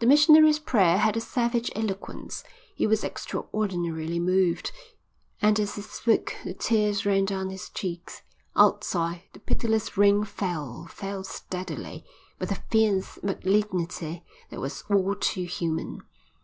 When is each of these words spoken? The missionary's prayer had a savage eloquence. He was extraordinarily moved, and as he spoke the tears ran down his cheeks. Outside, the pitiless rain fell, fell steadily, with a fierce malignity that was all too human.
The 0.00 0.06
missionary's 0.06 0.58
prayer 0.58 0.96
had 0.98 1.16
a 1.16 1.20
savage 1.20 1.70
eloquence. 1.76 2.42
He 2.74 2.88
was 2.88 3.04
extraordinarily 3.04 4.18
moved, 4.18 4.72
and 5.40 5.60
as 5.60 5.76
he 5.76 5.82
spoke 5.82 6.34
the 6.44 6.54
tears 6.54 7.06
ran 7.06 7.24
down 7.26 7.50
his 7.50 7.68
cheeks. 7.70 8.22
Outside, 8.56 9.22
the 9.32 9.38
pitiless 9.38 9.96
rain 9.96 10.24
fell, 10.24 10.86
fell 10.88 11.22
steadily, 11.22 12.04
with 12.40 12.50
a 12.50 12.64
fierce 12.68 13.20
malignity 13.22 14.24
that 14.50 14.58
was 14.58 14.82
all 14.90 15.14
too 15.14 15.44
human. 15.44 16.02